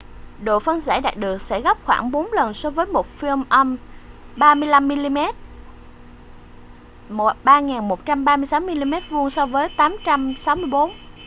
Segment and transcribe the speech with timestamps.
[0.43, 3.77] độ phân giải đạt được sẽ gấp khoảng bốn lần so với một film âm
[4.35, 5.17] 35 mm
[7.11, 10.91] 3136mm2 so với 864